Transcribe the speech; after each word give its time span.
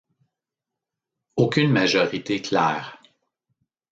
Aucune 1.35 1.67
majorité 1.69 2.41
claire. 2.41 2.97